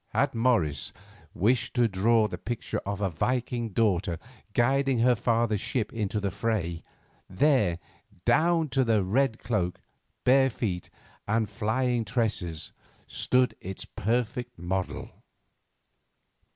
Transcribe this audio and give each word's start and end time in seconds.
Had 0.15 0.33
Morris 0.33 0.93
wished 1.35 1.75
to 1.75 1.87
draw 1.87 2.27
the 2.27 2.39
picture 2.39 2.79
of 2.87 3.01
a 3.01 3.09
Viking's 3.11 3.73
daughter 3.73 4.17
guiding 4.55 4.97
her 4.97 5.13
father's 5.15 5.61
ship 5.61 5.93
into 5.93 6.19
the 6.19 6.31
fray, 6.31 6.81
there, 7.29 7.77
down 8.25 8.69
to 8.69 8.83
the 8.83 9.03
red 9.03 9.37
cloak, 9.37 9.79
bare 10.23 10.49
feet, 10.49 10.89
and 11.27 11.47
flying 11.47 12.03
tresses, 12.03 12.71
stood 13.05 13.53
its 13.61 13.85
perfect 13.85 14.57
model. 14.57 15.11